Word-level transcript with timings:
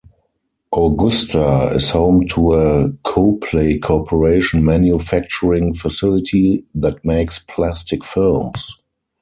Augusta 0.73 1.73
is 1.75 1.91
home 1.91 2.25
to 2.25 2.53
a 2.53 2.89
Clopay 3.05 3.79
Corporation 3.79 4.65
manufacturing 4.65 5.75
facility 5.75 6.65
that 6.73 7.05
makes 7.05 7.37
plastic 7.37 8.03
films. 8.03 8.79